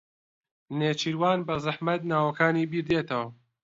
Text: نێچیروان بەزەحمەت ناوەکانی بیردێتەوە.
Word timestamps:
نێچیروان 0.77 1.39
بەزەحمەت 1.47 2.01
ناوەکانی 2.11 2.69
بیردێتەوە. 2.71 3.27